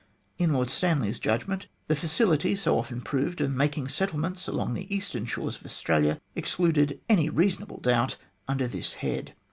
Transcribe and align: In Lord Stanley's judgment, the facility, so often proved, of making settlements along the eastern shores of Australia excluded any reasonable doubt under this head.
In 0.39 0.51
Lord 0.51 0.71
Stanley's 0.71 1.19
judgment, 1.19 1.67
the 1.87 1.95
facility, 1.95 2.55
so 2.55 2.75
often 2.75 3.01
proved, 3.01 3.39
of 3.39 3.51
making 3.51 3.87
settlements 3.87 4.47
along 4.47 4.73
the 4.73 4.91
eastern 4.91 5.25
shores 5.25 5.57
of 5.59 5.65
Australia 5.67 6.19
excluded 6.33 6.99
any 7.07 7.29
reasonable 7.29 7.79
doubt 7.79 8.17
under 8.47 8.65
this 8.67 8.93
head. 8.93 9.35